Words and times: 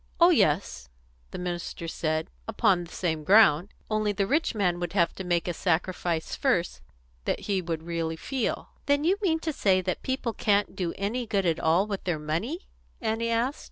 "Oh 0.19 0.31
yes," 0.31 0.89
the 1.29 1.37
minister 1.37 1.87
said 1.87 2.31
"upon 2.47 2.85
the 2.85 2.91
same 2.91 3.23
ground. 3.23 3.69
Only, 3.87 4.11
the 4.11 4.25
rich 4.25 4.55
man 4.55 4.79
would 4.79 4.93
have 4.93 5.13
to 5.13 5.23
make 5.23 5.47
a 5.47 5.53
sacrifice 5.53 6.33
first 6.33 6.81
that 7.25 7.41
he 7.41 7.61
would 7.61 7.83
really 7.83 8.15
feel." 8.15 8.69
"Then 8.87 9.03
you 9.03 9.17
mean 9.21 9.37
to 9.41 9.53
say 9.53 9.79
that 9.81 10.01
people 10.01 10.33
can't 10.33 10.75
do 10.75 10.91
any 10.97 11.27
good 11.27 11.45
at 11.45 11.59
all 11.59 11.85
with 11.85 12.05
their 12.05 12.17
money?" 12.17 12.67
Annie 12.99 13.29
asked. 13.29 13.59